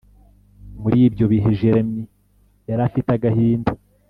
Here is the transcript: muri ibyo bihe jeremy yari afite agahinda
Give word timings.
muri 0.81 0.97
ibyo 1.07 1.25
bihe 1.31 1.49
jeremy 1.59 2.01
yari 2.69 2.81
afite 2.87 3.09
agahinda 3.13 3.71